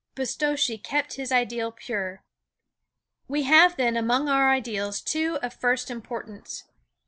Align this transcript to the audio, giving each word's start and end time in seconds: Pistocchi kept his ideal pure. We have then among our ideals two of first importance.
Pistocchi 0.15 0.79
kept 0.79 1.13
his 1.13 1.31
ideal 1.31 1.71
pure. 1.71 2.23
We 3.27 3.43
have 3.43 3.75
then 3.77 3.95
among 3.95 4.29
our 4.29 4.49
ideals 4.51 4.99
two 4.99 5.37
of 5.43 5.53
first 5.53 5.91
importance. 5.91 6.63